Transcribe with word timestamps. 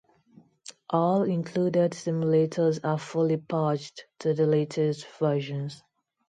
All 0.89 1.21
included 1.21 1.91
simulators 1.91 2.79
are 2.83 2.97
fully 2.97 3.37
patched 3.37 4.05
to 4.21 4.33
the 4.33 4.47
latest 4.47 5.05
versions. 5.19 5.83